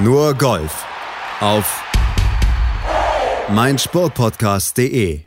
[0.00, 0.86] Nur Golf
[1.40, 1.82] auf
[3.48, 5.22] meinsportpodcast.de.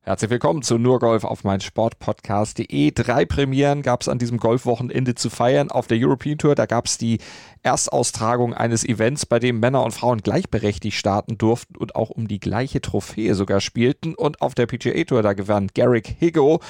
[0.00, 2.92] Herzlich willkommen zu Nur Golf auf meinsportpodcast.de.
[2.92, 5.72] Drei Premieren gab es an diesem Golfwochenende zu feiern.
[5.72, 7.18] Auf der European Tour, da gab es die
[7.64, 12.38] Erstaustragung eines Events, bei dem Männer und Frauen gleichberechtigt starten durften und auch um die
[12.38, 14.14] gleiche Trophäe sogar spielten.
[14.14, 16.60] Und auf der PGA Tour, da gewann Garrick Higo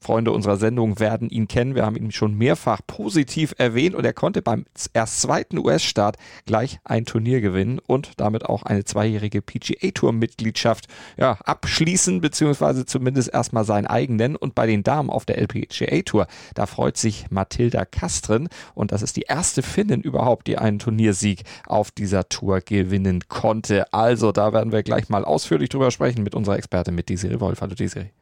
[0.00, 1.74] Freunde unserer Sendung werden ihn kennen.
[1.74, 6.16] Wir haben ihn schon mehrfach positiv erwähnt und er konnte beim erst zweiten US-Start
[6.46, 13.64] gleich ein Turnier gewinnen und damit auch eine zweijährige PGA-Tour-Mitgliedschaft ja, abschließen, beziehungsweise zumindest erstmal
[13.64, 14.36] sein eigen nennen.
[14.36, 19.16] Und bei den Damen auf der LPGA-Tour, da freut sich Mathilda Kastrin und das ist
[19.16, 23.92] die erste Finnin überhaupt, die einen Turniersieg auf dieser Tour gewinnen konnte.
[23.92, 27.60] Also, da werden wir gleich mal ausführlich drüber sprechen mit unserer Expertin, mit Desiree Wolf.
[27.60, 28.17] Hallo Desiree.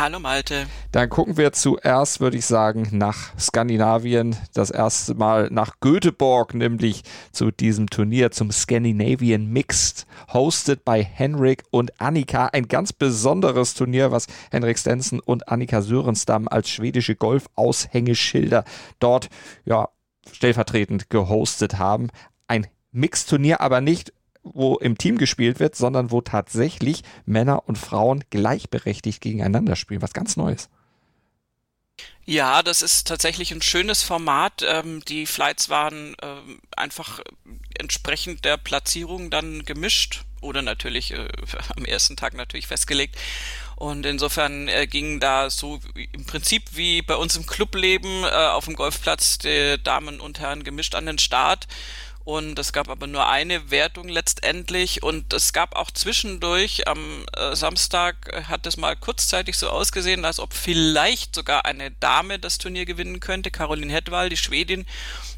[0.00, 0.66] Hallo Malte.
[0.92, 4.34] Dann gucken wir zuerst, würde ich sagen, nach Skandinavien.
[4.54, 11.64] Das erste Mal nach Göteborg, nämlich zu diesem Turnier zum Scandinavian Mixed, hosted bei Henrik
[11.70, 12.46] und Annika.
[12.46, 18.64] Ein ganz besonderes Turnier, was Henrik Stenson und Annika Sörenstam als schwedische Golf-Aushängeschilder
[19.00, 19.28] dort
[19.66, 19.90] ja,
[20.32, 22.08] stellvertretend gehostet haben.
[22.48, 28.24] Ein Mixturnier, aber nicht wo im Team gespielt wird, sondern wo tatsächlich Männer und Frauen
[28.30, 30.02] gleichberechtigt gegeneinander spielen.
[30.02, 30.68] Was ganz Neues.
[32.24, 34.64] Ja, das ist tatsächlich ein schönes Format.
[34.66, 37.20] Ähm, die Flights waren ähm, einfach
[37.78, 41.28] entsprechend der Platzierung dann gemischt oder natürlich äh,
[41.76, 43.16] am ersten Tag natürlich festgelegt.
[43.76, 45.80] Und insofern äh, ging da so
[46.12, 50.64] im Prinzip wie bei uns im Clubleben äh, auf dem Golfplatz die Damen und Herren
[50.64, 51.66] gemischt an den Start.
[52.24, 55.02] Und es gab aber nur eine Wertung letztendlich.
[55.02, 60.24] Und es gab auch zwischendurch am äh, Samstag äh, hat es mal kurzzeitig so ausgesehen,
[60.24, 63.50] als ob vielleicht sogar eine Dame das Turnier gewinnen könnte.
[63.50, 64.86] Caroline Hedwall, die Schwedin,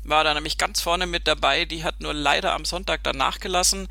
[0.02, 1.64] war da nämlich ganz vorne mit dabei.
[1.66, 3.88] Die hat nur leider am Sonntag dann nachgelassen.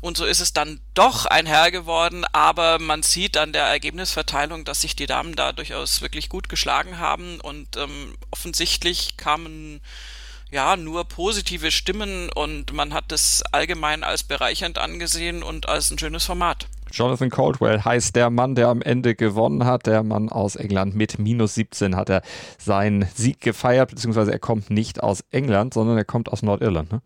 [0.00, 2.24] Und so ist es dann doch ein Herr geworden.
[2.32, 6.98] Aber man sieht an der Ergebnisverteilung, dass sich die Damen da durchaus wirklich gut geschlagen
[6.98, 7.40] haben.
[7.40, 9.80] Und ähm, offensichtlich kamen
[10.52, 15.98] ja, nur positive Stimmen und man hat es allgemein als bereichernd angesehen und als ein
[15.98, 16.66] schönes Format.
[16.92, 19.86] Jonathan Caldwell heißt der Mann, der am Ende gewonnen hat.
[19.86, 22.20] Der Mann aus England mit minus 17 hat er
[22.58, 26.92] seinen Sieg gefeiert, beziehungsweise er kommt nicht aus England, sondern er kommt aus Nordirland.
[26.92, 27.00] Ne?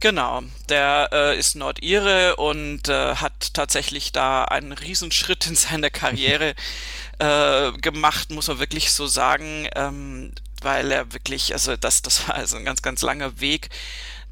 [0.00, 6.54] Genau, der äh, ist Nordire und äh, hat tatsächlich da einen Riesenschritt in seiner Karriere
[7.18, 9.68] äh, gemacht, muss man wirklich so sagen.
[9.74, 10.32] Ähm,
[10.66, 13.70] weil er wirklich, also das, das war also ein ganz, ganz langer Weg.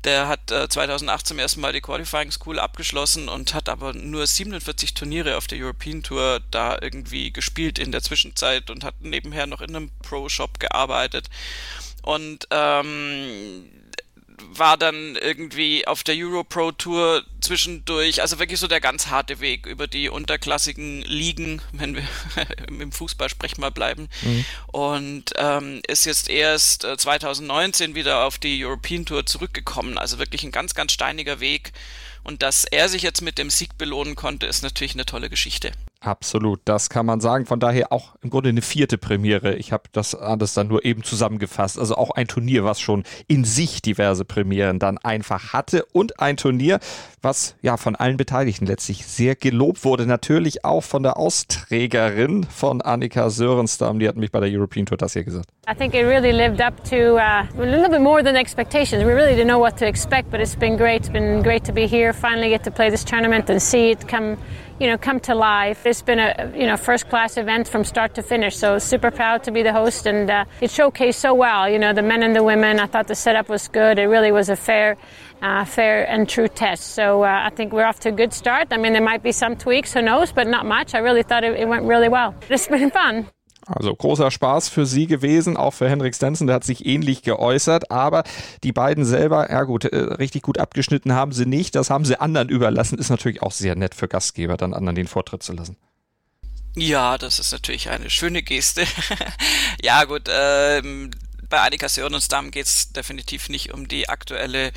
[0.03, 4.27] Der hat äh, 2008 zum ersten Mal die Qualifying School abgeschlossen und hat aber nur
[4.27, 9.47] 47 Turniere auf der European Tour da irgendwie gespielt in der Zwischenzeit und hat nebenher
[9.47, 11.31] noch in einem Pro-Shop gearbeitet.
[12.03, 13.71] Und ähm,
[14.43, 19.41] war dann irgendwie auf der Euro Pro Tour zwischendurch, also wirklich so der ganz harte
[19.41, 22.03] Weg über die unterklassigen Ligen, wenn wir
[22.69, 23.29] im Fußball
[23.59, 24.09] mal bleiben.
[24.23, 24.45] Mhm.
[24.67, 29.99] Und ähm, ist jetzt erst 2019 äh, wieder auf die European Tour zurückgekommen.
[29.99, 31.73] Also wirklich ein ganz, ganz steiniger Weg.
[32.25, 35.73] Und dass er sich jetzt mit dem Sieg belohnen konnte, ist natürlich eine tolle Geschichte.
[36.05, 37.47] Absolut, das kann man sagen.
[37.47, 39.55] Von daher auch im Grunde eine vierte Premiere.
[39.55, 41.79] Ich habe das alles dann nur eben zusammengefasst.
[41.79, 46.37] Also auch ein Turnier, was schon in sich diverse Premieren dann einfach hatte und ein
[46.37, 46.79] Turnier,
[47.23, 50.05] was ja von allen Beteiligten letztlich sehr gelobt wurde.
[50.05, 53.99] Natürlich auch von der Austrägerin von Annika Sörenstam.
[53.99, 55.49] Die hat mich bei der European Tour das hier gesagt.
[55.67, 59.03] I think it really lived up to uh, a little bit more than expectations.
[59.03, 61.01] We really didn't know what to expect, but it's been great.
[61.01, 64.07] It's been great to be here, finally get to play this tournament and see it
[64.07, 64.37] come
[64.81, 65.87] you know, come to life.
[65.87, 68.57] It's been a you know first class event from start to finish.
[68.57, 71.69] So super proud to be the host, and uh, it showcased so well.
[71.69, 72.81] You know, the men and the women.
[72.81, 73.99] I thought the setup was good.
[73.99, 74.97] It really was a fair,
[75.43, 76.95] uh, fair and true test.
[76.95, 78.69] So uh, I think we're off to a good start.
[78.71, 80.95] I mean, there might be some tweaks, who knows, but not much.
[80.95, 82.35] I really thought it, it went really well.
[82.49, 83.29] It's been fun.
[83.67, 87.91] Also großer Spaß für sie gewesen, auch für Henrik Stenson, der hat sich ähnlich geäußert,
[87.91, 88.25] aber
[88.63, 92.21] die beiden selber, ja gut, äh, richtig gut abgeschnitten haben sie nicht, das haben sie
[92.21, 95.77] anderen überlassen, ist natürlich auch sehr nett für Gastgeber, dann anderen den Vortritt zu lassen.
[96.77, 98.85] Ja, das ist natürlich eine schöne Geste.
[99.83, 101.11] ja gut, ähm,
[101.49, 104.73] bei Annika Sörenstam geht es definitiv nicht um die aktuelle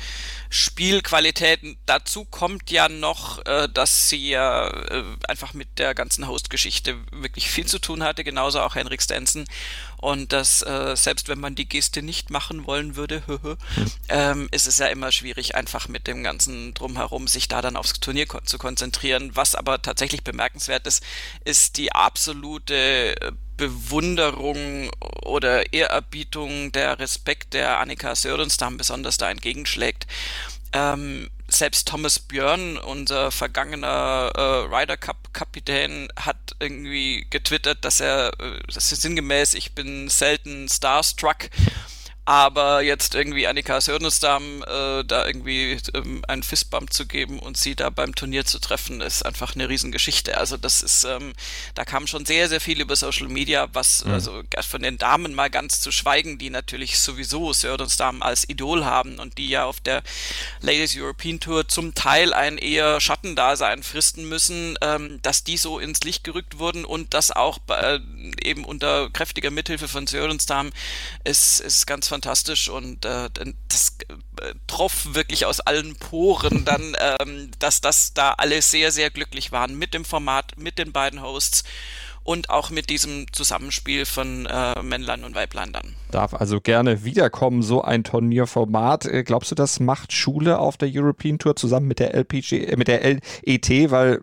[0.50, 1.60] Spielqualität.
[1.86, 7.50] Dazu kommt ja noch, äh, dass sie ja äh, einfach mit der ganzen Host-Geschichte wirklich
[7.50, 9.44] viel zu tun hatte, genauso auch Henrik Stenson.
[9.96, 13.22] Und dass äh, selbst wenn man die Geste nicht machen wollen würde,
[14.08, 17.94] ähm, ist es ja immer schwierig, einfach mit dem ganzen Drumherum sich da dann aufs
[18.00, 19.32] Turnier zu konzentrieren.
[19.34, 21.02] Was aber tatsächlich bemerkenswert ist,
[21.44, 23.16] ist die absolute
[23.58, 24.90] Bewunderung
[25.22, 30.06] oder Ehrerbietung, der Respekt, der Annika Sörenstam besonders da entgegenschlägt.
[30.72, 34.40] Ähm, selbst Thomas Björn, unser vergangener äh,
[34.74, 40.68] Ryder Cup Kapitän, hat irgendwie getwittert, dass er, äh, das ist sinngemäß, ich bin selten
[40.68, 41.50] starstruck
[42.28, 47.74] aber jetzt irgendwie Annika Sörnesdam äh, da irgendwie ähm, einen Fistbump zu geben und sie
[47.74, 50.36] da beim Turnier zu treffen, ist einfach eine Riesengeschichte.
[50.36, 51.32] Also das ist, ähm,
[51.74, 54.12] da kam schon sehr, sehr viel über Social Media, was mhm.
[54.12, 59.18] also von den Damen mal ganz zu schweigen, die natürlich sowieso Sörnesdam als Idol haben
[59.18, 60.02] und die ja auf der
[60.60, 66.00] Ladies European Tour zum Teil ein eher Schattendasein fristen müssen, ähm, dass die so ins
[66.02, 68.00] Licht gerückt wurden und das auch äh,
[68.44, 70.72] eben unter kräftiger Mithilfe von Sörensdam
[71.24, 73.30] ist, ist ganz fantastisch fantastisch und äh,
[73.68, 73.96] das
[74.40, 79.52] äh, troff wirklich aus allen Poren dann, ähm, dass das da alle sehr, sehr glücklich
[79.52, 81.62] waren mit dem Format, mit den beiden Hosts
[82.24, 85.94] und auch mit diesem Zusammenspiel von äh, Männlein und Weiblein dann.
[86.10, 89.06] Darf also gerne wiederkommen, so ein Turnierformat.
[89.06, 92.76] Äh, glaubst du, das macht Schule auf der European Tour zusammen mit der LPG, äh,
[92.76, 94.20] mit der LET, weil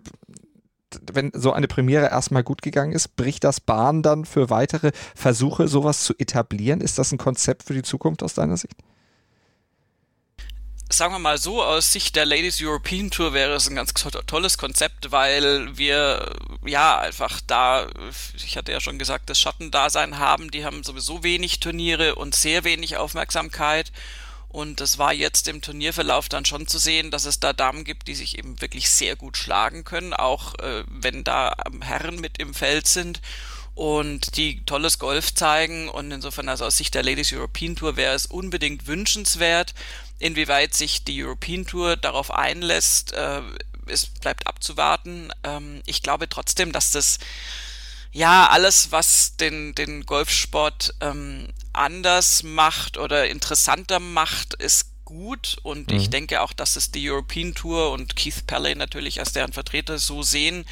[1.12, 5.68] wenn so eine Premiere erstmal gut gegangen ist, bricht das Bahn dann für weitere Versuche,
[5.68, 6.82] sowas zu etablieren?
[6.82, 8.76] Ist das ein Konzept für die Zukunft aus deiner Sicht?
[10.92, 13.94] sagen wir mal so, aus Sicht der Ladies European Tour wäre es ein ganz
[14.28, 16.34] tolles Konzept, weil wir
[16.66, 17.88] ja einfach da,
[18.36, 22.64] ich hatte ja schon gesagt, das Schattendasein haben, die haben sowieso wenig Turniere und sehr
[22.64, 23.92] wenig Aufmerksamkeit
[24.56, 28.08] und es war jetzt im Turnierverlauf dann schon zu sehen, dass es da Damen gibt,
[28.08, 32.54] die sich eben wirklich sehr gut schlagen können, auch äh, wenn da Herren mit im
[32.54, 33.20] Feld sind
[33.74, 35.90] und die tolles Golf zeigen.
[35.90, 39.74] Und insofern, also aus Sicht der Ladies European Tour wäre es unbedingt wünschenswert.
[40.20, 43.42] Inwieweit sich die European Tour darauf einlässt, äh,
[43.88, 45.34] es bleibt abzuwarten.
[45.44, 47.20] Ähm, ich glaube trotzdem, dass das
[48.16, 55.92] ja, alles, was den, den Golfsport ähm, anders macht oder interessanter macht, ist gut und
[55.92, 55.98] mhm.
[55.98, 60.00] ich denke auch, dass es die European Tour und Keith Pelley natürlich als deren Vertreter
[60.00, 60.64] so sehen.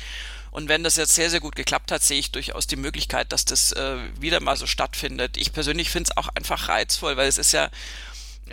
[0.52, 3.44] Und wenn das jetzt sehr, sehr gut geklappt hat, sehe ich durchaus die Möglichkeit, dass
[3.44, 5.36] das äh, wieder mal so stattfindet.
[5.36, 7.70] Ich persönlich finde es auch einfach reizvoll, weil es ist ja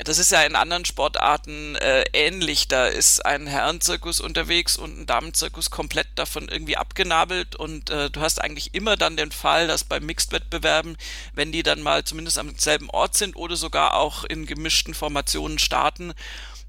[0.04, 2.68] das ist ja in anderen Sportarten äh, ähnlich.
[2.68, 8.20] Da ist ein Herrenzirkus unterwegs und ein Damenzirkus komplett davon irgendwie abgenabelt und äh, du
[8.20, 10.96] hast eigentlich immer dann den Fall, dass bei Mixed-Wettbewerben,
[11.34, 15.58] wenn die dann mal zumindest am selben Ort sind oder sogar auch in gemischten Formationen
[15.58, 16.14] starten,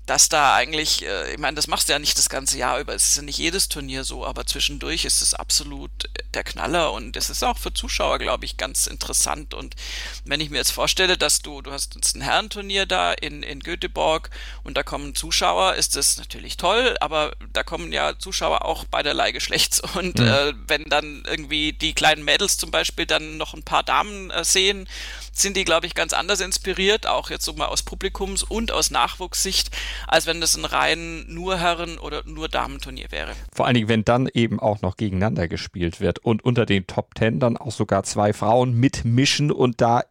[0.06, 2.94] dass da eigentlich, äh, ich meine, das machst du ja nicht das ganze Jahr über,
[2.94, 5.92] es ist ja nicht jedes Turnier so, aber zwischendurch ist es absolut
[6.34, 9.54] der Knaller und es ist auch für Zuschauer, glaube ich, ganz interessant.
[9.54, 9.76] Und
[10.26, 13.60] wenn ich mir jetzt vorstelle, dass du, du hast jetzt ein Herrenturnier da in, in
[13.60, 14.30] Göteborg
[14.64, 19.32] und da kommen Zuschauer, ist das natürlich toll, aber da kommen ja Zuschauer auch beiderlei
[19.32, 19.82] Geschlechts.
[19.96, 20.28] Und mhm.
[20.28, 24.44] äh, wenn dann irgendwie die kleinen Mädels zum Beispiel dann noch ein paar Damen äh,
[24.44, 24.88] sehen,
[25.34, 28.92] sind die, glaube ich, ganz anders inspiriert, auch jetzt so mal aus Publikums- und aus
[28.92, 29.72] Nachwuchssicht,
[30.08, 33.32] als wenn das ein rein nur Herren- oder nur Damenturnier wäre.
[33.54, 37.16] Vor allen Dingen, wenn dann eben auch noch gegeneinander gespielt wird und unter den Top
[37.16, 40.04] Ten dann auch sogar zwei Frauen mitmischen und da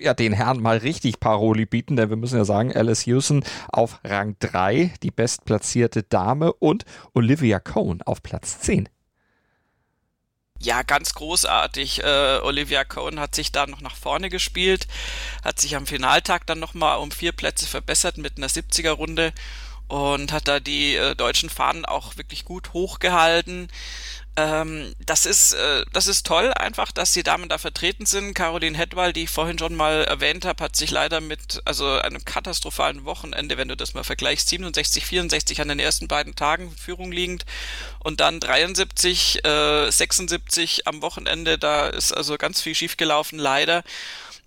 [0.00, 4.00] ja, den Herren mal richtig Paroli bieten, denn wir müssen ja sagen, Alice Houston auf
[4.02, 6.84] Rang 3, die bestplatzierte Dame und
[7.14, 8.88] Olivia Cohn auf Platz 10.
[10.62, 12.04] Ja, ganz großartig.
[12.04, 14.86] Äh, Olivia Cohen hat sich da noch nach vorne gespielt,
[15.42, 19.32] hat sich am Finaltag dann nochmal um vier Plätze verbessert mit einer 70er Runde
[19.88, 23.68] und hat da die äh, deutschen Fahnen auch wirklich gut hochgehalten.
[24.40, 28.32] Ähm, das ist äh, das ist toll, einfach, dass die Damen da vertreten sind.
[28.32, 32.24] Caroline Hedwall, die ich vorhin schon mal erwähnt habe, hat sich leider mit also einem
[32.24, 37.12] katastrophalen Wochenende, wenn du das mal vergleichst, 67, 64 an den ersten beiden Tagen Führung
[37.12, 37.44] liegend
[37.98, 41.58] und dann 73, äh, 76 am Wochenende.
[41.58, 43.84] Da ist also ganz viel schiefgelaufen, leider.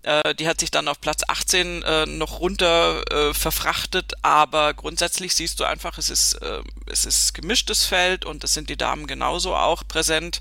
[0.04, 5.34] Äh, die hat sich dann auf Platz 18 äh, noch runter äh, verfrachtet, aber grundsätzlich
[5.34, 9.06] siehst du einfach, es ist, äh, es ist gemischtes Feld und es sind die Damen
[9.06, 10.40] genauso auch präsent.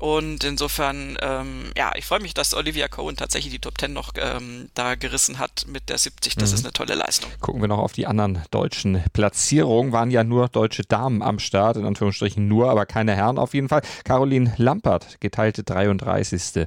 [0.00, 4.12] Und insofern, ähm, ja, ich freue mich, dass Olivia Cohen tatsächlich die Top 10 noch
[4.16, 6.36] ähm, da gerissen hat mit der 70.
[6.36, 6.54] Das mhm.
[6.54, 7.30] ist eine tolle Leistung.
[7.40, 9.92] Gucken wir noch auf die anderen deutschen Platzierungen.
[9.92, 13.68] Waren ja nur deutsche Damen am Start, in Anführungsstrichen nur, aber keine Herren auf jeden
[13.68, 13.82] Fall.
[14.04, 16.66] Caroline Lampert, geteilte 33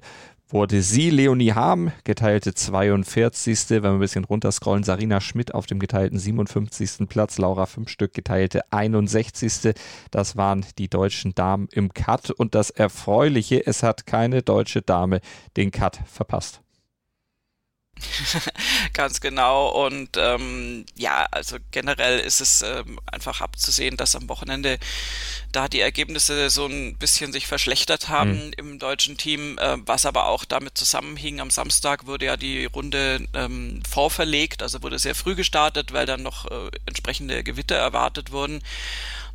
[0.49, 3.69] wurde sie, Leonie Harm, geteilte 42.
[3.69, 7.07] Wenn wir ein bisschen runterscrollen, Sarina Schmidt auf dem geteilten 57.
[7.07, 9.75] Platz, Laura Fünfstück geteilte 61.
[10.11, 12.31] Das waren die deutschen Damen im Cut.
[12.31, 15.21] Und das Erfreuliche, es hat keine deutsche Dame
[15.57, 16.62] den Cut verpasst.
[18.93, 19.69] Ganz genau.
[19.85, 24.79] Und ähm, ja, also generell ist es ähm, einfach abzusehen, dass am Wochenende
[25.51, 28.53] da die Ergebnisse so ein bisschen sich verschlechtert haben mhm.
[28.57, 31.39] im deutschen Team, äh, was aber auch damit zusammenhing.
[31.39, 36.23] Am Samstag wurde ja die Runde ähm, vorverlegt, also wurde sehr früh gestartet, weil dann
[36.23, 38.61] noch äh, entsprechende Gewitter erwartet wurden.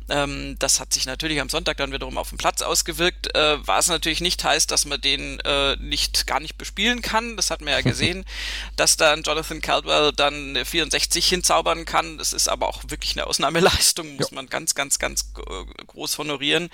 [0.09, 3.87] Ähm, das hat sich natürlich am Sonntag dann wiederum auf den Platz ausgewirkt, äh, was
[3.87, 7.37] natürlich nicht heißt, dass man den äh, nicht gar nicht bespielen kann.
[7.37, 8.25] Das hat man ja gesehen,
[8.75, 12.17] dass dann Jonathan Caldwell dann 64 hinzaubern kann.
[12.17, 14.35] Das ist aber auch wirklich eine Ausnahmeleistung, muss ja.
[14.35, 16.69] man ganz, ganz, ganz äh, groß honorieren.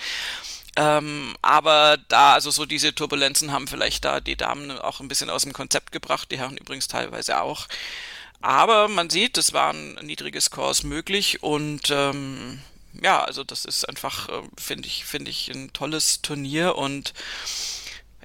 [0.78, 5.30] Ähm, aber da, also so diese Turbulenzen haben vielleicht da die Damen auch ein bisschen
[5.30, 7.68] aus dem Konzept gebracht, die Herren übrigens teilweise auch.
[8.42, 12.60] Aber man sieht, es waren niedrige Scores möglich und ähm,
[13.04, 17.14] ja, also das ist einfach, äh, finde ich, finde ich ein tolles Turnier und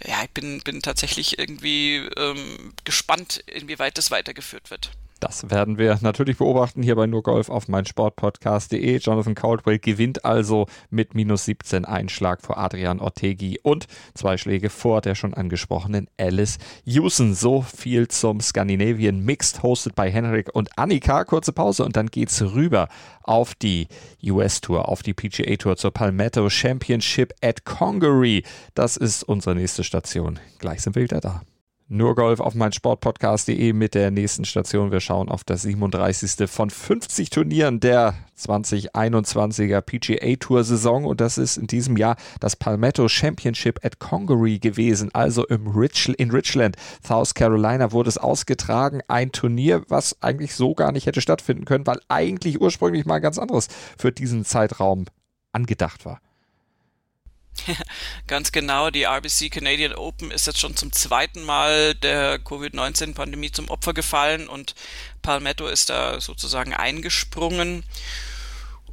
[0.05, 4.91] ja, ich bin, bin tatsächlich irgendwie ähm, gespannt, inwieweit das weitergeführt wird.
[5.21, 8.97] Das werden wir natürlich beobachten hier bei nur Golf auf meinsportpodcast.de.
[8.97, 15.03] Jonathan Caldwell gewinnt also mit minus 17 Einschlag vor Adrian Ortegi und zwei Schläge vor
[15.03, 17.35] der schon angesprochenen Alice Houston.
[17.35, 21.25] So viel zum Scandinavian Mixed, hosted bei Henrik und Annika.
[21.25, 22.89] Kurze Pause und dann geht's rüber
[23.23, 23.89] auf die
[24.25, 28.43] US Tour, auf die PGA Tour zur Palmetto Championship at Congaree.
[28.75, 30.39] Das ist unsere nächste Station.
[30.59, 31.43] Gleich sind wir wieder da.
[31.93, 34.93] Nur Golf auf mein Sportpodcast.de mit der nächsten Station.
[34.93, 36.49] Wir schauen auf das 37.
[36.49, 42.55] von 50 Turnieren der 2021er PGA Tour Saison und das ist in diesem Jahr das
[42.55, 49.01] Palmetto Championship at Congaree gewesen, also im Rich, in Richland, South Carolina wurde es ausgetragen.
[49.09, 53.37] Ein Turnier, was eigentlich so gar nicht hätte stattfinden können, weil eigentlich ursprünglich mal ganz
[53.37, 53.67] anderes
[53.99, 55.07] für diesen Zeitraum
[55.51, 56.21] angedacht war.
[58.27, 63.69] Ganz genau, die RBC Canadian Open ist jetzt schon zum zweiten Mal der Covid-19-Pandemie zum
[63.69, 64.75] Opfer gefallen und
[65.23, 67.85] Palmetto ist da sozusagen eingesprungen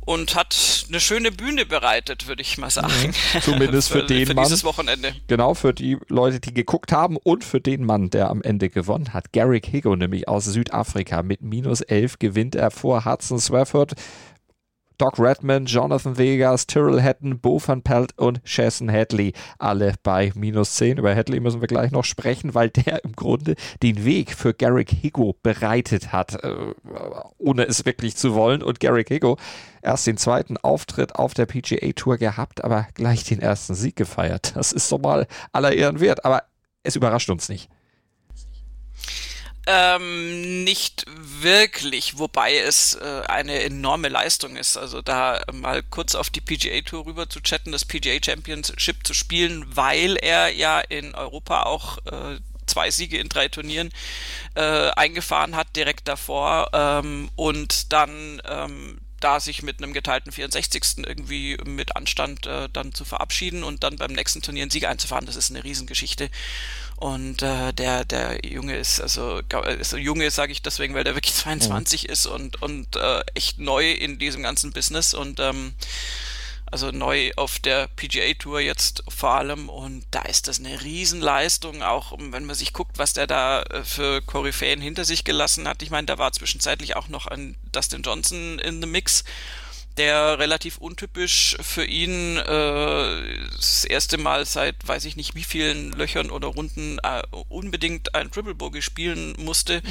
[0.08, 3.14] und hat eine schöne Bühne bereitet, würde ich mal sagen.
[3.34, 4.46] Ja, zumindest für, für den für Mann.
[4.46, 5.14] dieses Wochenende.
[5.28, 9.14] Genau, für die Leute, die geguckt haben und für den Mann, der am Ende gewonnen
[9.14, 9.34] hat.
[9.34, 11.24] Garrick Higo, nämlich aus Südafrika.
[11.24, 13.96] Mit minus 11 gewinnt er vor Hudson Swafford.
[14.98, 19.34] Doc Redman, Jonathan Vegas, Tyrrell Hatton, Bo van Pelt und Jason Hadley.
[19.60, 20.98] Alle bei minus 10.
[20.98, 24.90] Über Hadley müssen wir gleich noch sprechen, weil der im Grunde den Weg für Garrick
[24.90, 26.74] Higo bereitet hat, äh,
[27.38, 28.64] ohne es wirklich zu wollen.
[28.64, 29.38] Und Garrick Higo
[29.82, 34.56] erst den zweiten Auftritt auf der PGA Tour gehabt, aber gleich den ersten Sieg gefeiert.
[34.56, 36.44] Das ist doch mal aller Ehren wert, aber
[36.84, 37.70] es überrascht uns nicht.
[39.70, 44.78] Ähm, nicht wirklich, wobei es äh, eine enorme Leistung ist.
[44.78, 49.14] Also da mal kurz auf die PGA Tour rüber zu chatten, das PGA Championship zu
[49.14, 53.90] spielen, weil er ja in Europa auch äh, zwei Siege in drei Turnieren
[54.56, 61.06] äh, eingefahren hat direkt davor ähm, und dann ähm, da sich mit einem geteilten 64.
[61.06, 65.26] irgendwie mit Anstand äh, dann zu verabschieden und dann beim nächsten Turnier einen Sieg einzufahren,
[65.26, 66.30] das ist eine Riesengeschichte.
[66.98, 71.36] Und äh, der, der Junge ist, also, also Junge sage ich deswegen, weil der wirklich
[71.36, 72.10] 22 ja.
[72.10, 75.74] ist und, und äh, echt neu in diesem ganzen Business und ähm,
[76.72, 81.82] also neu auf der PGA Tour jetzt vor allem und da ist das eine Riesenleistung,
[81.82, 85.82] auch wenn man sich guckt, was der da äh, für Koryphäen hinter sich gelassen hat.
[85.82, 89.24] Ich meine, da war zwischenzeitlich auch noch ein Dustin Johnson in the Mix
[89.98, 95.92] der relativ untypisch für ihn äh, das erste Mal seit weiß ich nicht wie vielen
[95.92, 99.82] Löchern oder Runden äh, unbedingt ein Triple Bogey spielen musste,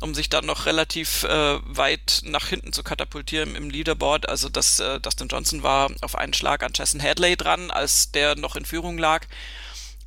[0.00, 4.28] um sich dann noch relativ äh, weit nach hinten zu katapultieren im Leaderboard.
[4.28, 8.36] Also dass äh, Dustin Johnson war auf einen Schlag an Jason Hadley dran, als der
[8.36, 9.26] noch in Führung lag.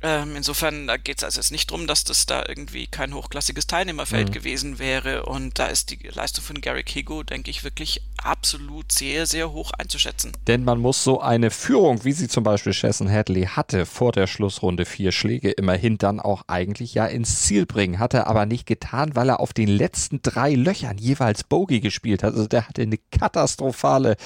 [0.04, 4.28] Ähm, insofern geht es also jetzt nicht darum, dass das da irgendwie kein hochklassiges Teilnehmerfeld
[4.28, 4.32] mhm.
[4.32, 5.26] gewesen wäre.
[5.26, 9.70] Und da ist die Leistung von Gary Higo, denke ich, wirklich absolut sehr, sehr hoch
[9.78, 10.32] einzuschätzen.
[10.48, 14.26] Denn man muss so eine Führung, wie sie zum Beispiel Chesson Hadley hatte, vor der
[14.26, 18.00] Schlussrunde vier Schläge immerhin dann auch eigentlich ja ins Ziel bringen.
[18.00, 22.24] Hat er aber nicht getan, weil er auf den letzten drei Löchern jeweils Bogey gespielt
[22.24, 22.34] hat.
[22.34, 24.16] Also der hatte eine katastrophale,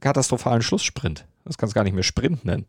[0.00, 1.24] katastrophalen Schlusssprint.
[1.44, 2.66] Das kannst du gar nicht mehr Sprint nennen.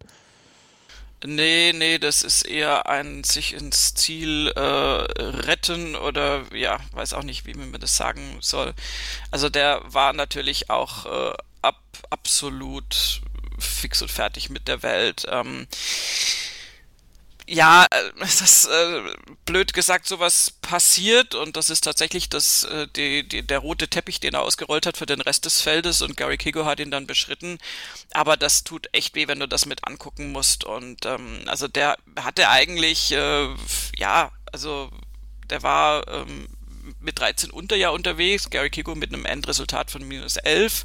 [1.26, 7.24] Nee, nee, das ist eher ein sich ins Ziel äh, retten oder ja, weiß auch
[7.24, 8.74] nicht, wie man das sagen soll.
[9.32, 11.34] Also der war natürlich auch äh,
[11.64, 11.82] ab,
[12.12, 13.22] absolut
[13.58, 15.26] fix und fertig mit der Welt.
[15.30, 15.68] Ähm,
[17.48, 19.02] ja, äh, das ist äh,
[19.46, 24.20] blöd gesagt, sowas passiert und das ist tatsächlich das, äh, die, die, der rote Teppich,
[24.20, 27.08] den er ausgerollt hat für den Rest des Feldes und Gary Kigo hat ihn dann
[27.08, 27.58] beschritten.
[28.12, 30.66] Aber das tut echt weh, wenn du das mit angucken musst.
[30.66, 33.48] Und ähm, also der hatte eigentlich, äh,
[33.96, 34.92] ja, also
[35.50, 36.48] der war ähm,
[37.00, 40.84] mit 13 unter ja unterwegs, Gary Kigo mit einem Endresultat von minus 11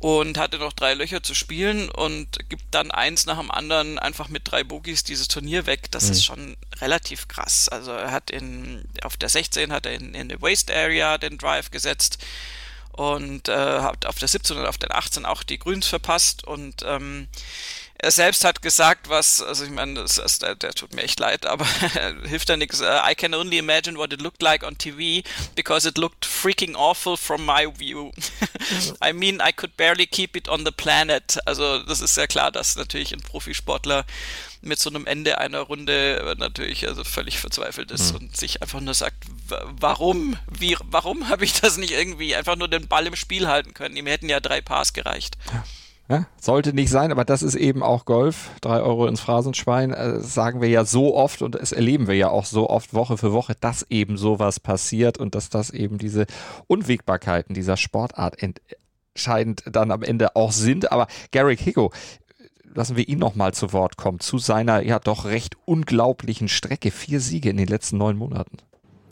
[0.00, 4.28] und hatte noch drei Löcher zu spielen und gibt dann eins nach dem anderen einfach
[4.28, 5.90] mit drei Bogies dieses Turnier weg.
[5.90, 6.12] Das mhm.
[6.12, 7.68] ist schon relativ krass.
[7.68, 11.36] Also er hat in, auf der 16 hat er in, in der Waste Area den
[11.36, 12.16] Drive gesetzt
[12.92, 16.82] und äh, hat auf der 17 und auf der 18 auch die Grüns verpasst und
[16.86, 17.28] ähm,
[18.02, 21.20] er selbst hat gesagt, was, also ich meine, das, das, der, der tut mir echt
[21.20, 21.66] leid, aber
[22.24, 22.80] hilft ja nichts.
[22.80, 25.22] Uh, I can only imagine what it looked like on TV
[25.54, 28.10] because it looked freaking awful from my view.
[29.04, 31.38] I mean, I could barely keep it on the planet.
[31.44, 34.06] Also das ist sehr klar, dass natürlich ein Profisportler
[34.62, 38.18] mit so einem Ende einer Runde natürlich also völlig verzweifelt ist mhm.
[38.18, 42.68] und sich einfach nur sagt, warum, wie, warum habe ich das nicht irgendwie einfach nur
[42.68, 43.96] den Ball im Spiel halten können?
[43.96, 45.36] Ihm hätten ja drei Pars gereicht.
[45.52, 45.64] Ja.
[46.10, 48.50] Ja, sollte nicht sein, aber das ist eben auch Golf.
[48.62, 52.30] Drei Euro ins Phrasenschwein, äh, sagen wir ja so oft und es erleben wir ja
[52.30, 56.26] auch so oft Woche für Woche, dass eben sowas passiert und dass das eben diese
[56.66, 60.90] Unwägbarkeiten dieser Sportart entscheidend dann am Ende auch sind.
[60.90, 61.92] Aber Garrick Hicko,
[62.74, 66.90] lassen wir ihn nochmal zu Wort kommen, zu seiner ja doch recht unglaublichen Strecke.
[66.90, 68.56] Vier Siege in den letzten neun Monaten.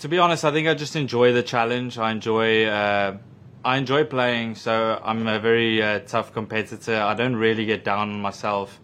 [0.00, 1.96] To be honest, I think I just enjoy the challenge.
[1.96, 3.18] I enjoy uh
[3.64, 6.96] I enjoy playing, so I'm a very uh, tough competitor.
[6.96, 8.78] I don't really get down on myself.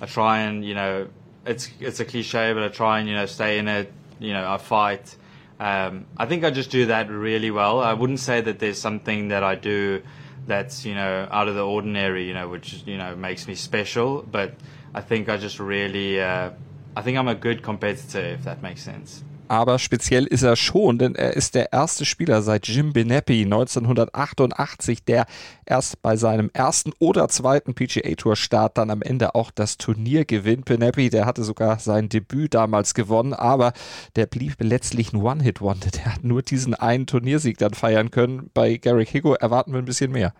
[0.00, 1.08] I try and you know,
[1.46, 3.92] it's it's a cliche, but I try and you know stay in it.
[4.18, 5.16] You know, I fight.
[5.60, 7.80] Um, I think I just do that really well.
[7.80, 10.02] I wouldn't say that there's something that I do
[10.46, 14.22] that's you know out of the ordinary, you know, which you know makes me special.
[14.22, 14.54] But
[14.94, 16.50] I think I just really, uh,
[16.96, 19.22] I think I'm a good competitor, if that makes sense.
[19.48, 25.04] Aber speziell ist er schon, denn er ist der erste Spieler seit Jim Benepi 1988,
[25.04, 25.26] der
[25.66, 30.24] erst bei seinem ersten oder zweiten PGA Tour Start dann am Ende auch das Turnier
[30.24, 30.64] gewinnt.
[30.64, 33.72] Benepi, der hatte sogar sein Debüt damals gewonnen, aber
[34.16, 35.90] der blieb letztlich ein One-Hit-Wonder.
[35.90, 38.50] Der hat nur diesen einen Turniersieg dann feiern können.
[38.54, 40.32] Bei Garrick Higo erwarten wir ein bisschen mehr.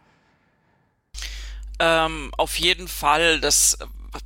[1.79, 3.41] Ähm, auf jeden Fall.
[3.41, 3.79] Das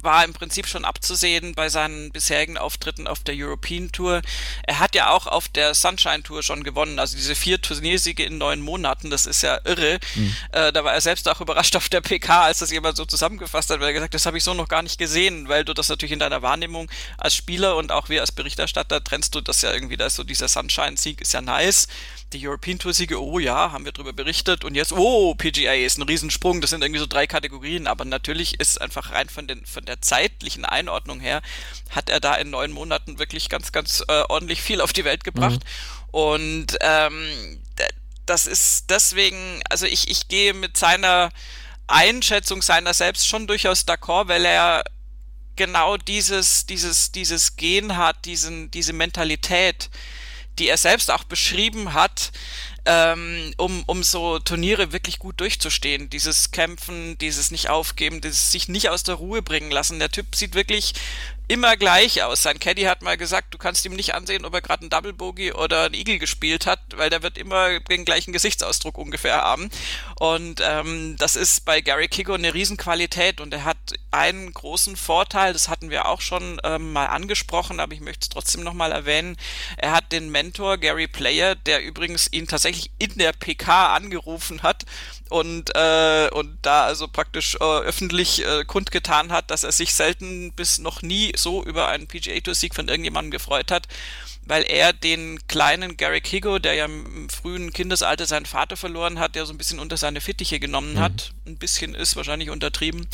[0.03, 4.23] war im Prinzip schon abzusehen bei seinen bisherigen Auftritten auf der European Tour.
[4.67, 8.39] Er hat ja auch auf der Sunshine Tour schon gewonnen, also diese vier Turniersiege in
[8.39, 9.99] neun Monaten, das ist ja irre.
[10.15, 10.37] Mhm.
[10.53, 13.71] Äh, da war er selbst auch überrascht auf der PK, als das jemand so zusammengefasst
[13.71, 15.89] hat, weil er gesagt, das habe ich so noch gar nicht gesehen, weil du das
[15.89, 19.73] natürlich in deiner Wahrnehmung als Spieler und auch wir als Berichterstatter trennst du das ja
[19.73, 21.89] irgendwie, da ist so dieser Sunshine-Sieg ist ja nice
[22.33, 24.65] die European Tour Siege, oh ja, haben wir darüber berichtet.
[24.65, 28.61] Und jetzt, oh, PGA ist ein Riesensprung, das sind irgendwie so drei Kategorien, aber natürlich
[28.61, 31.43] ist einfach rein von, den, von der zeitlichen Einordnung her,
[31.91, 35.25] hat er da in neun Monaten wirklich ganz, ganz äh, ordentlich viel auf die Welt
[35.25, 35.61] gebracht.
[35.61, 36.09] Mhm.
[36.13, 37.61] und ähm,
[38.27, 41.31] das ist deswegen, also ich, ich gehe mit seiner
[41.87, 44.85] Einschätzung seiner selbst schon durchaus d'accord, weil er
[45.57, 49.89] genau dieses, dieses, dieses Gen hat, diesen, diese Mentalität,
[50.59, 52.33] die er selbst auch beschrieben hat,
[52.89, 56.09] ähm, um, um so Turniere wirklich gut durchzustehen.
[56.09, 59.99] Dieses Kämpfen, dieses nicht aufgeben, dieses sich nicht aus der Ruhe bringen lassen.
[59.99, 60.95] Der Typ sieht wirklich
[61.49, 62.43] immer gleich aus.
[62.43, 65.15] Sein Caddy hat mal gesagt, du kannst ihm nicht ansehen, ob er gerade einen Double
[65.15, 69.71] Bogey oder einen Eagle gespielt hat, weil der wird immer den gleichen Gesichtsausdruck ungefähr haben.
[70.21, 73.79] Und ähm, das ist bei Gary Kigo eine Riesenqualität und er hat
[74.11, 78.29] einen großen Vorteil, das hatten wir auch schon ähm, mal angesprochen, aber ich möchte es
[78.29, 79.37] trotzdem nochmal erwähnen.
[79.79, 84.85] Er hat den Mentor Gary Player, der übrigens ihn tatsächlich in der PK angerufen hat
[85.29, 90.53] und, äh, und da also praktisch äh, öffentlich äh, kundgetan hat, dass er sich selten
[90.53, 93.89] bis noch nie so über einen PGA Tour Sieg von irgendjemandem gefreut hat,
[94.47, 99.35] weil er den kleinen Garrick Higo, der ja im frühen Kindesalter seinen Vater verloren hat,
[99.35, 101.01] der so ein bisschen unter seine Fittiche genommen mhm.
[101.01, 103.07] hat, ein bisschen ist wahrscheinlich untertrieben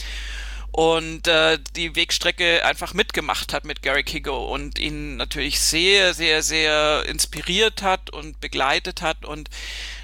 [0.74, 6.42] und äh, die Wegstrecke einfach mitgemacht hat mit Gary Higo und ihn natürlich sehr, sehr,
[6.42, 9.48] sehr inspiriert hat und begleitet hat und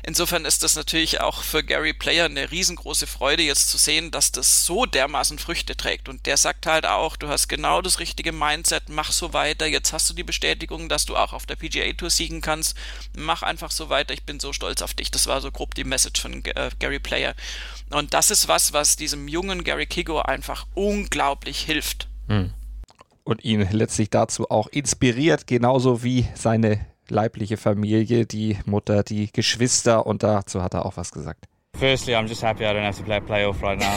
[0.02, 4.32] Insofern ist das natürlich auch für Gary Player eine riesengroße Freude, jetzt zu sehen, dass
[4.32, 6.08] das so dermaßen Früchte trägt.
[6.08, 9.66] Und der sagt halt auch, du hast genau das richtige Mindset, mach so weiter.
[9.66, 12.76] Jetzt hast du die Bestätigung, dass du auch auf der PGA Tour siegen kannst.
[13.14, 14.14] Mach einfach so weiter.
[14.14, 15.10] Ich bin so stolz auf dich.
[15.10, 17.34] Das war so grob die Message von äh, Gary Player.
[17.90, 22.08] Und das ist was, was diesem jungen Gary Kigo einfach unglaublich hilft.
[22.28, 22.50] Hm.
[23.24, 30.06] Und ihn letztlich dazu auch inspiriert, genauso wie seine leibliche Familie, die Mutter, die Geschwister
[30.06, 31.46] und dazu hat er auch was gesagt.
[31.78, 33.96] Firstly, I'm just happy I don't have to play a playoff right now.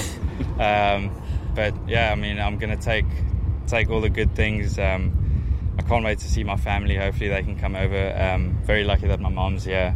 [0.59, 1.11] um,
[1.55, 3.05] but yeah, I mean, I'm gonna take
[3.67, 4.77] take all the good things.
[4.77, 5.11] Um,
[5.77, 6.95] I can't wait to see my family.
[6.95, 8.15] Hopefully, they can come over.
[8.15, 9.95] Um, very lucky that my mom's here.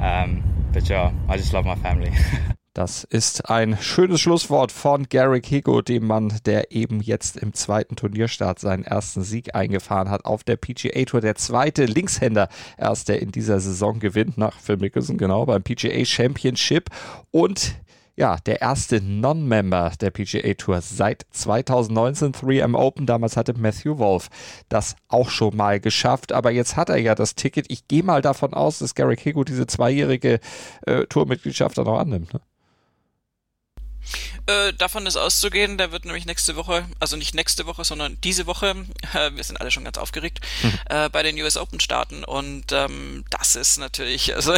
[0.00, 2.12] Um, but yeah, I just love my family.
[2.78, 7.96] Das ist ein schönes Schlusswort von Garrick Higo, dem Mann, der eben jetzt im zweiten
[7.96, 11.20] Turnierstart seinen ersten Sieg eingefahren hat auf der PGA Tour.
[11.20, 16.04] Der zweite Linkshänder erst, der in dieser Saison gewinnt, nach Phil Mickelson, genau, beim PGA
[16.04, 16.90] Championship.
[17.32, 17.74] Und
[18.14, 23.06] ja, der erste Non-Member der PGA Tour seit 2019, 3M Open.
[23.06, 24.28] Damals hatte Matthew Wolf
[24.68, 27.66] das auch schon mal geschafft, aber jetzt hat er ja das Ticket.
[27.70, 30.38] Ich gehe mal davon aus, dass Garrick Higo diese zweijährige
[30.86, 32.34] äh, Tourmitgliedschaft dann auch annimmt.
[32.34, 32.40] Ne?
[34.46, 38.46] Äh, davon ist auszugehen, der wird nämlich nächste Woche, also nicht nächste Woche, sondern diese
[38.46, 38.74] Woche,
[39.14, 40.72] äh, wir sind alle schon ganz aufgeregt, hm.
[40.88, 42.24] äh, bei den US Open starten.
[42.24, 44.54] Und ähm, das ist natürlich, also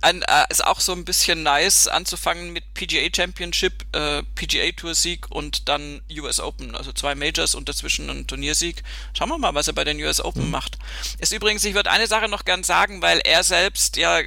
[0.00, 4.94] ein, äh, ist auch so ein bisschen nice anzufangen mit PGA Championship, äh, PGA Tour
[4.94, 8.82] Sieg und dann US Open, also zwei Majors und dazwischen ein Turniersieg.
[9.16, 10.50] Schauen wir mal, was er bei den US Open mhm.
[10.50, 10.78] macht.
[11.18, 14.20] Ist übrigens, ich würde eine Sache noch gern sagen, weil er selbst ja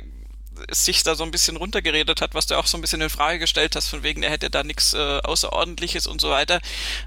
[0.72, 3.40] sich da so ein bisschen runtergeredet hat, was du auch so ein bisschen in Frage
[3.40, 6.62] gestellt hast, von wegen, er hätte da nichts äh, Außerordentliches und so weiter.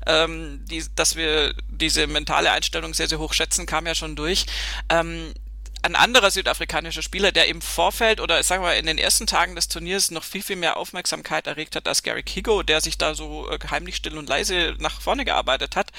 [0.07, 4.47] Ähm, die, dass wir diese mentale Einstellung sehr, sehr hoch schätzen, kam ja schon durch.
[4.89, 5.33] Ähm,
[5.83, 9.69] ein anderer südafrikanischer Spieler, der im Vorfeld oder sagen wir in den ersten Tagen des
[9.69, 13.51] Turniers noch viel, viel mehr Aufmerksamkeit erregt hat als Gary Higo, der sich da so
[13.51, 15.91] äh, heimlich still und leise nach vorne gearbeitet hat,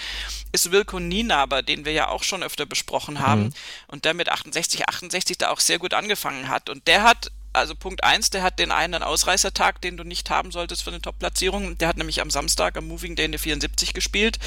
[0.52, 3.54] ist Wilko Nienaber, den wir ja auch schon öfter besprochen haben mhm.
[3.88, 6.70] und der mit 68, 68 da auch sehr gut angefangen hat.
[6.70, 10.52] Und der hat also Punkt eins, der hat den einen Ausreißertag, den du nicht haben
[10.52, 11.78] solltest für eine Top-Platzierung.
[11.78, 14.40] Der hat nämlich am Samstag am Moving Day eine 74 gespielt.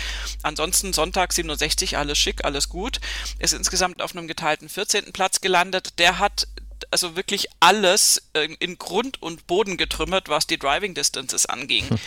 [0.42, 3.00] Ansonsten Sonntag 67, alles schick, alles gut.
[3.38, 5.12] Ist insgesamt auf einem geteilten 14.
[5.12, 5.98] Platz gelandet.
[5.98, 6.48] Der hat
[6.90, 11.88] also wirklich alles äh, in Grund und Boden getrümmert, was die Driving Distances anging.
[11.88, 11.98] Hm.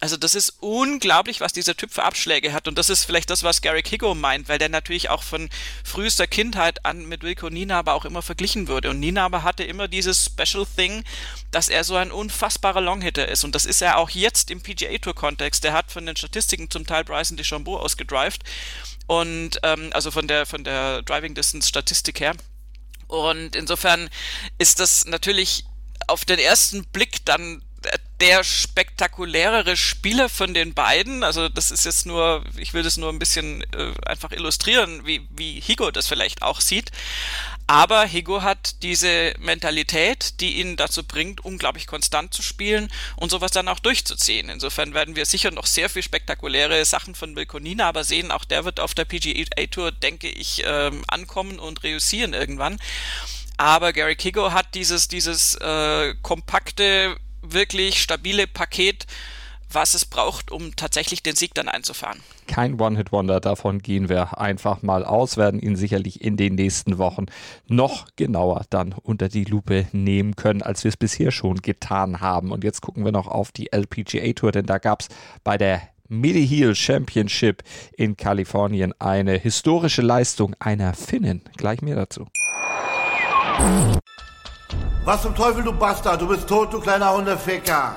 [0.00, 2.68] Also das ist unglaublich, was dieser Typ für Abschläge hat.
[2.68, 5.48] Und das ist vielleicht das, was Gary Higo meint, weil der natürlich auch von
[5.82, 8.90] frühester Kindheit an mit Wilco Nienaber auch immer verglichen wurde.
[8.90, 11.04] Und Nienaber hatte immer dieses Special Thing,
[11.52, 13.44] dass er so ein unfassbarer Longhitter ist.
[13.44, 15.64] Und das ist er auch jetzt im PGA Tour Kontext.
[15.64, 18.42] Der hat von den Statistiken zum Teil Bryson DeChambeau ausgedrived.
[19.06, 22.34] Und ähm, also von der von der Driving Distance Statistik her.
[23.14, 24.10] Und insofern
[24.58, 25.64] ist das natürlich
[26.06, 27.62] auf den ersten Blick dann
[28.20, 31.22] der spektakulärere Spieler von den beiden.
[31.22, 35.26] Also das ist jetzt nur, ich will das nur ein bisschen äh, einfach illustrieren, wie,
[35.30, 36.90] wie Higo das vielleicht auch sieht.
[37.66, 43.52] Aber Higo hat diese Mentalität, die ihn dazu bringt, unglaublich konstant zu spielen und sowas
[43.52, 44.50] dann auch durchzuziehen.
[44.50, 48.30] Insofern werden wir sicher noch sehr viel spektakuläre Sachen von Wilkonina aber sehen.
[48.30, 52.78] Auch der wird auf der PGA Tour, denke ich, ähm, ankommen und reüssieren irgendwann.
[53.56, 59.06] Aber Gary Kigo hat dieses, dieses äh, kompakte, wirklich stabile Paket,
[59.74, 62.20] was es braucht, um tatsächlich den Sieg dann einzufahren.
[62.46, 67.26] Kein One-Hit-Wonder, davon gehen wir einfach mal aus, werden ihn sicherlich in den nächsten Wochen
[67.66, 72.52] noch genauer dann unter die Lupe nehmen können, als wir es bisher schon getan haben.
[72.52, 75.08] Und jetzt gucken wir noch auf die LPGA Tour, denn da gab es
[75.42, 77.62] bei der Midi-Heel Championship
[77.96, 81.42] in Kalifornien eine historische Leistung einer Finnin.
[81.56, 82.26] Gleich mehr dazu.
[85.04, 86.20] Was zum Teufel, du Bastard?
[86.20, 87.96] Du bist tot, du kleiner Hundeficker.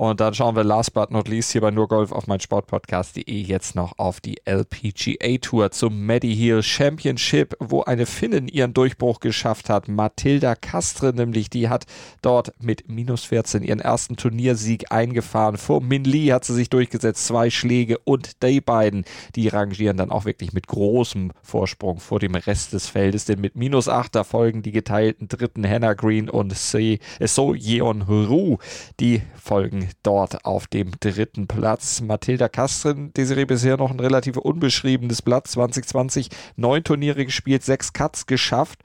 [0.00, 3.74] Und dann schauen wir last but not least hier bei Nurgolf auf mein Sportpodcast.de jetzt
[3.74, 9.88] noch auf die LPGA Tour zum Mediheal Championship, wo eine Finnin ihren Durchbruch geschafft hat.
[9.88, 11.84] Matilda Castre nämlich, die hat
[12.22, 15.58] dort mit minus 14 ihren ersten Turniersieg eingefahren.
[15.58, 20.10] Vor Min Lee hat sie sich durchgesetzt, zwei Schläge und die beiden, die rangieren dann
[20.10, 24.24] auch wirklich mit großem Vorsprung vor dem Rest des Feldes, denn mit minus 8 da
[24.24, 28.56] folgen die geteilten dritten Hannah Green und So Yeon Ru,
[28.98, 32.00] die folgen dort auf dem dritten Platz.
[32.00, 35.46] Mathilda Kastrin, Desiree bisher noch ein relativ unbeschriebenes Blatt.
[35.46, 38.80] 2020 neun Turniere gespielt, sechs Cuts geschafft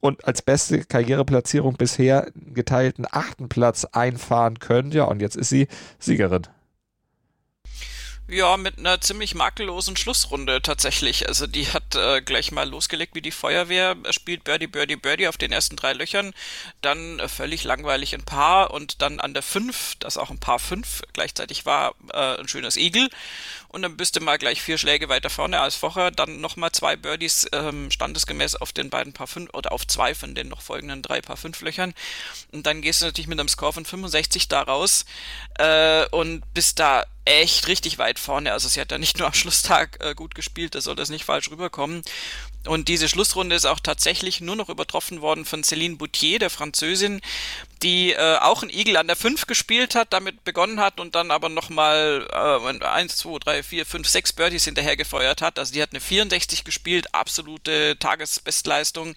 [0.00, 4.90] und als beste Karriereplatzierung bisher geteilten achten Platz einfahren können.
[4.90, 6.42] Ja, und jetzt ist sie Siegerin.
[8.28, 11.28] Ja, mit einer ziemlich makellosen Schlussrunde tatsächlich.
[11.28, 15.36] Also die hat äh, gleich mal losgelegt wie die Feuerwehr, spielt Birdie, Birdie, Birdie auf
[15.36, 16.32] den ersten drei Löchern,
[16.80, 20.60] dann äh, völlig langweilig ein Paar und dann an der fünf, das auch ein Paar
[20.60, 23.10] fünf gleichzeitig war, äh, ein schönes Igel.
[23.68, 26.94] Und dann bist du mal gleich vier Schläge weiter vorne als vorher, dann nochmal zwei
[26.96, 31.02] Birdies ähm, standesgemäß auf den beiden Paar fünf oder auf zwei von den noch folgenden
[31.02, 31.92] drei Paar fünf Löchern.
[32.52, 35.06] Und dann gehst du natürlich mit einem Score von 65 da raus
[35.58, 38.52] äh, und bist da echt richtig weit vorne.
[38.52, 41.24] Also sie hat ja nicht nur am Schlusstag äh, gut gespielt, da soll das nicht
[41.24, 42.02] falsch rüberkommen.
[42.66, 47.20] Und diese Schlussrunde ist auch tatsächlich nur noch übertroffen worden von Céline Boutier, der Französin,
[47.82, 51.32] die äh, auch ein Igel an der 5 gespielt hat, damit begonnen hat und dann
[51.32, 55.58] aber nochmal äh, 1, 2, 3, 4, 5, 6 Birdies hinterher gefeuert hat.
[55.58, 59.16] Also die hat eine 64 gespielt, absolute Tagesbestleistung,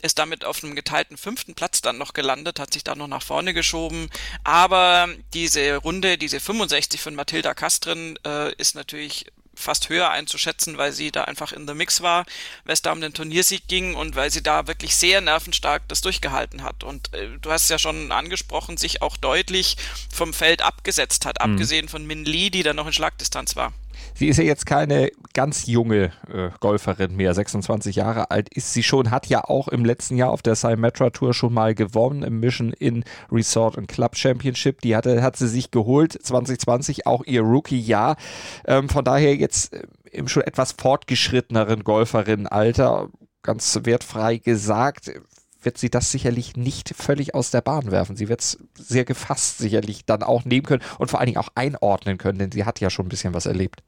[0.00, 3.22] ist damit auf einem geteilten fünften Platz dann noch gelandet, hat sich da noch nach
[3.22, 4.08] vorne geschoben.
[4.44, 9.26] Aber diese Runde, diese 65 von Mathilda Kastrin, äh, ist natürlich
[9.56, 12.24] fast höher einzuschätzen, weil sie da einfach in the Mix war,
[12.64, 16.00] weil es da um den Turniersieg ging und weil sie da wirklich sehr nervenstark das
[16.02, 16.84] durchgehalten hat.
[16.84, 19.76] Und äh, du hast es ja schon angesprochen, sich auch deutlich
[20.12, 21.52] vom Feld abgesetzt hat, mhm.
[21.52, 23.72] abgesehen von Min Lee, die da noch in Schlagdistanz war.
[24.18, 28.82] Sie ist ja jetzt keine ganz junge äh, Golferin mehr, 26 Jahre alt ist sie
[28.82, 32.40] schon, hat ja auch im letzten Jahr auf der Symetra Tour schon mal gewonnen im
[32.40, 34.80] Mission in Resort und Club Championship.
[34.80, 38.16] Die hatte, hat sie sich geholt, 2020 auch ihr Rookie-Jahr.
[38.64, 43.10] Ähm, von daher jetzt äh, im schon etwas fortgeschritteneren Golferin-Alter,
[43.42, 45.12] ganz wertfrei gesagt,
[45.60, 48.16] wird sie das sicherlich nicht völlig aus der Bahn werfen.
[48.16, 51.50] Sie wird es sehr gefasst sicherlich dann auch nehmen können und vor allen Dingen auch
[51.54, 53.82] einordnen können, denn sie hat ja schon ein bisschen was erlebt.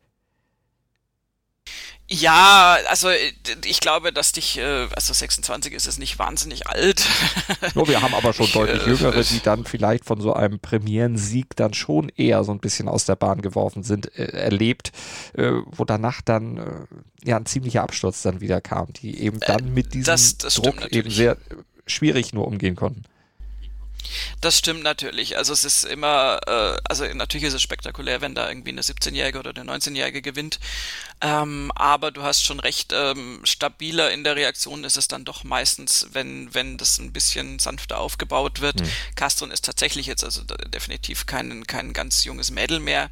[2.10, 3.10] Ja, also
[3.66, 7.06] ich glaube, dass dich, äh, also 26 ist es nicht wahnsinnig alt.
[7.74, 11.54] No, wir haben aber schon deutlich äh, jüngere, die dann vielleicht von so einem Premierensieg
[11.56, 14.92] dann schon eher so ein bisschen aus der Bahn geworfen sind, äh, erlebt,
[15.34, 19.74] äh, wo danach dann äh, ja ein ziemlicher Absturz dann wieder kam, die eben dann
[19.74, 21.36] mit diesem das, das Druck eben sehr
[21.86, 23.04] schwierig nur umgehen konnten.
[24.40, 25.37] Das stimmt natürlich.
[25.37, 29.38] Also es ist immer, äh, also natürlich ist es spektakulär, wenn da irgendwie eine 17-Jährige
[29.38, 30.58] oder eine 19-Jährige gewinnt.
[31.20, 35.44] Ähm, aber du hast schon recht, ähm, stabiler in der Reaktion ist es dann doch
[35.44, 38.80] meistens, wenn, wenn das ein bisschen sanfter aufgebaut wird.
[38.80, 38.90] Mhm.
[39.16, 43.08] Castron ist tatsächlich jetzt also definitiv kein, kein ganz junges Mädel mehr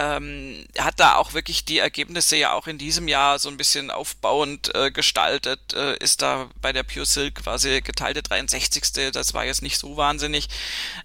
[0.00, 3.90] ähm, hat da auch wirklich die Ergebnisse ja auch in diesem Jahr so ein bisschen
[3.90, 9.12] aufbauend äh, gestaltet, äh, ist da bei der Pure Silk quasi geteilte 63.
[9.12, 10.19] Das war jetzt nicht so wahnsinnig.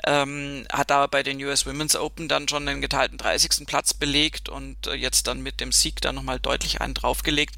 [0.06, 3.66] Ähm, hat da bei den US Women's Open dann schon den geteilten 30.
[3.66, 7.56] Platz belegt und äh, jetzt dann mit dem Sieg dann nochmal deutlich einen draufgelegt.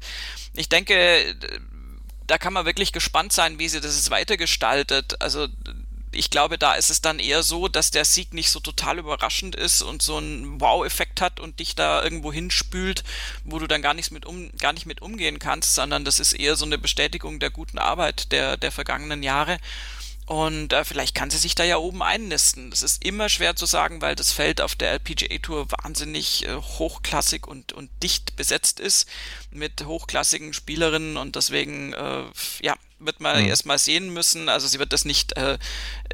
[0.54, 1.36] Ich denke,
[2.26, 5.20] da kann man wirklich gespannt sein, wie sie das weitergestaltet.
[5.20, 5.48] Also
[6.12, 9.54] ich glaube, da ist es dann eher so, dass der Sieg nicht so total überraschend
[9.54, 13.04] ist und so einen Wow-Effekt hat und dich da irgendwo hinspült,
[13.44, 16.32] wo du dann gar nicht mit um, gar nicht mit umgehen kannst, sondern das ist
[16.32, 19.58] eher so eine Bestätigung der guten Arbeit der, der vergangenen Jahre.
[20.28, 22.68] Und äh, vielleicht kann sie sich da ja oben einnisten.
[22.68, 26.54] Das ist immer schwer zu sagen, weil das Feld auf der LPGA Tour wahnsinnig äh,
[26.54, 29.08] hochklassig und, und dicht besetzt ist
[29.50, 32.24] mit hochklassigen Spielerinnen und deswegen, äh,
[32.60, 33.48] ja, wird man mhm.
[33.48, 34.48] erstmal sehen müssen.
[34.48, 35.58] Also sie wird das nicht, äh,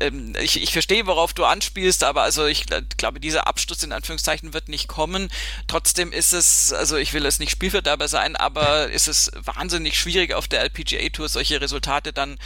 [0.01, 2.66] ähm, ich, ich verstehe, worauf du anspielst, aber also ich
[2.97, 5.31] glaube, dieser Absturz in Anführungszeichen wird nicht kommen.
[5.66, 10.35] Trotzdem ist es, also ich will es nicht Spielverderber sein, aber ist es wahnsinnig schwierig
[10.35, 12.38] auf der LPGA Tour solche Resultate dann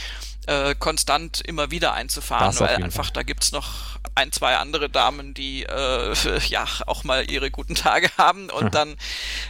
[0.48, 3.12] äh, konstant immer wieder einzufahren, weil einfach Fall.
[3.12, 6.14] da gibt's noch ein, zwei andere Damen, die äh,
[6.48, 8.96] ja auch mal ihre guten Tage haben und dann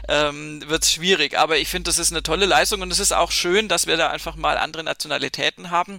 [0.09, 1.39] ähm, wird's schwierig.
[1.39, 3.97] Aber ich finde, das ist eine tolle Leistung und es ist auch schön, dass wir
[3.97, 5.99] da einfach mal andere Nationalitäten haben.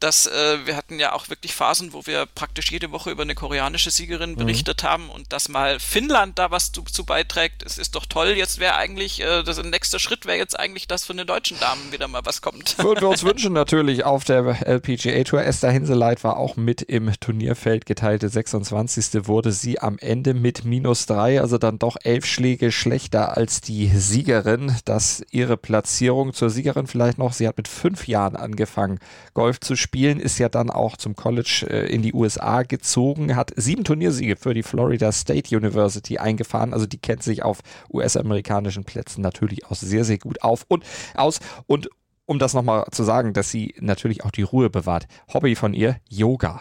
[0.00, 3.34] Dass äh, wir hatten ja auch wirklich Phasen, wo wir praktisch jede Woche über eine
[3.34, 4.36] koreanische Siegerin mhm.
[4.36, 8.30] berichtet haben und dass mal Finnland da was zu, zu beiträgt, es ist doch toll.
[8.30, 11.92] Jetzt wäre eigentlich, äh, das nächste Schritt wäre jetzt eigentlich, dass von den deutschen Damen
[11.92, 12.78] wieder mal was kommt.
[12.82, 15.42] Würden wir uns wünschen natürlich auf der LPGA Tour.
[15.42, 17.86] Esther Hinseleit war auch mit im Turnierfeld.
[17.86, 19.26] Geteilte 26.
[19.26, 23.88] wurde sie am Ende mit minus drei, also dann doch elf Schläge schlechter als die
[23.88, 24.74] Siegerin.
[24.84, 27.32] Das ihre Platzierung zur Siegerin vielleicht noch.
[27.32, 28.98] Sie hat mit fünf Jahren angefangen,
[29.34, 33.52] Golf zu spielen, ist ja dann auch zum College äh, in die USA gezogen, hat
[33.56, 36.72] sieben Turniersiege für die Florida State University eingefahren.
[36.72, 37.60] Also die kennt sich auf
[37.92, 41.40] US-amerikanischen Plätzen natürlich auch sehr, sehr gut auf und aus.
[41.66, 41.88] Und
[42.26, 45.06] um das nochmal zu sagen, dass sie natürlich auch die Ruhe bewahrt.
[45.32, 46.60] Hobby von ihr, Yoga.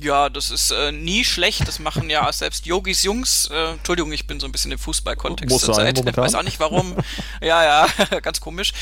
[0.00, 1.66] Ja, das ist äh, nie schlecht.
[1.66, 3.48] Das machen ja selbst Yogis Jungs.
[3.50, 6.60] Äh, Entschuldigung, ich bin so ein bisschen im Fußballkontext Muss sein, Ich weiß auch nicht
[6.60, 6.96] warum.
[7.40, 8.72] ja, ja, ganz komisch.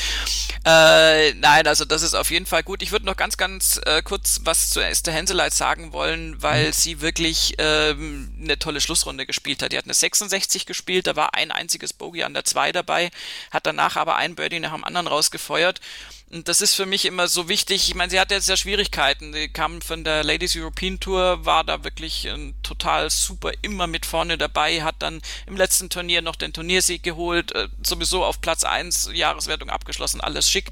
[0.65, 2.83] Äh, nein, also das ist auf jeden Fall gut.
[2.83, 6.73] Ich würde noch ganz, ganz äh, kurz was zu Esther Henseleit sagen wollen, weil mhm.
[6.73, 9.73] sie wirklich ähm, eine tolle Schlussrunde gespielt hat.
[9.73, 13.11] Die hat eine 66 gespielt, da war ein einziges Bogey an der 2 dabei,
[13.51, 15.81] hat danach aber ein Birdie nach dem anderen rausgefeuert.
[16.29, 17.89] Und das ist für mich immer so wichtig.
[17.89, 19.33] Ich meine, sie hatte jetzt ja Schwierigkeiten.
[19.33, 24.07] Sie kam von der Ladies European Tour, war da wirklich äh, total super, immer mit
[24.07, 28.65] vorne dabei, hat dann im letzten Turnier noch den Turniersieg geholt, äh, sowieso auf Platz
[28.65, 30.71] 1, Jahreswertung abgeschlossen, alles schick.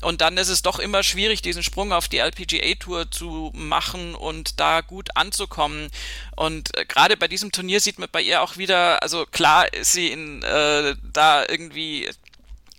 [0.00, 4.14] Und dann ist es doch immer schwierig, diesen Sprung auf die LPGA Tour zu machen
[4.14, 5.90] und da gut anzukommen.
[6.36, 9.92] Und äh, gerade bei diesem Turnier sieht man bei ihr auch wieder, also klar ist
[9.92, 12.08] sie in, äh, da irgendwie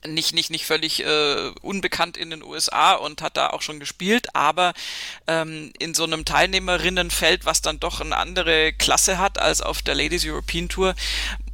[0.06, 4.36] nicht, nicht, nicht völlig äh, unbekannt in den USA und hat da auch schon gespielt,
[4.36, 4.74] aber
[5.28, 9.96] ähm, in so einem Teilnehmerinnenfeld, was dann doch eine andere Klasse hat als auf der
[9.96, 10.96] Ladies European Tour,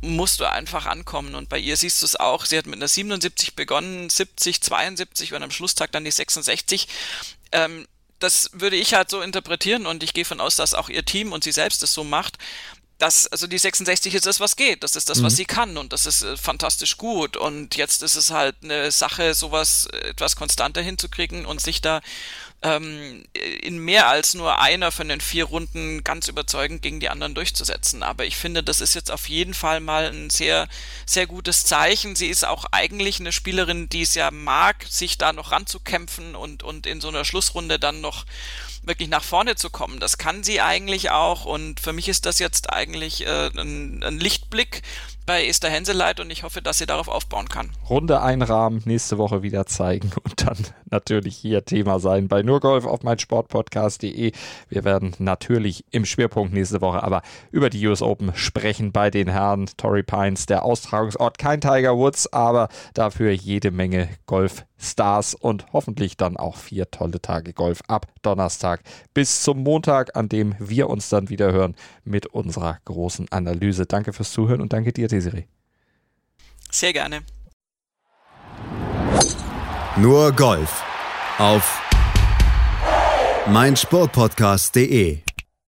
[0.02, 1.36] musst du einfach ankommen.
[1.36, 5.34] Und bei ihr siehst du es auch, sie hat mit einer 77 begonnen, 70, 72
[5.34, 6.88] und am Schlusstag dann die 66.
[7.52, 7.88] Ähm,
[8.20, 11.34] das würde ich halt so interpretieren und ich gehe von aus, dass auch ihr Team
[11.34, 12.38] und sie selbst es so macht,
[13.04, 14.82] das, also die 66 ist das, was geht.
[14.82, 15.38] Das ist das, was mhm.
[15.38, 17.36] sie kann und das ist äh, fantastisch gut.
[17.36, 22.00] Und jetzt ist es halt eine Sache, sowas äh, etwas konstanter hinzukriegen und sich da
[22.62, 23.26] ähm,
[23.62, 28.04] in mehr als nur einer von den vier Runden ganz überzeugend gegen die anderen durchzusetzen.
[28.04, 30.70] Aber ich finde, das ist jetzt auf jeden Fall mal ein sehr,
[31.06, 32.16] sehr gutes Zeichen.
[32.16, 36.64] Sie ist auch eigentlich eine Spielerin, die es ja mag, sich da noch ranzukämpfen und,
[36.64, 38.26] und in so einer Schlussrunde dann noch
[38.84, 40.00] wirklich nach vorne zu kommen.
[40.00, 44.20] Das kann sie eigentlich auch und für mich ist das jetzt eigentlich äh, ein, ein
[44.20, 44.82] Lichtblick
[45.26, 47.70] bei Esther Henseleit und ich hoffe, dass sie darauf aufbauen kann.
[47.90, 50.58] Runde einrahmen, nächste Woche wieder zeigen und dann
[50.90, 54.32] natürlich hier Thema sein bei Nurgolf auf meinsportpodcast.de.
[54.70, 59.28] Wir werden natürlich im Schwerpunkt nächste Woche aber über die US Open sprechen bei den
[59.28, 61.38] Herren Torrey Pines, der Austragungsort.
[61.38, 67.22] Kein Tiger Woods, aber dafür jede Menge Golf Stars und hoffentlich dann auch vier tolle
[67.22, 68.82] Tage Golf ab Donnerstag
[69.14, 73.86] bis zum Montag, an dem wir uns dann wieder hören mit unserer großen Analyse.
[73.86, 75.46] Danke fürs Zuhören und danke dir, Desiree.
[76.72, 77.24] Sehr gerne.
[79.96, 80.84] Nur Golf
[81.38, 81.82] auf
[83.48, 85.23] meinsportpodcast.de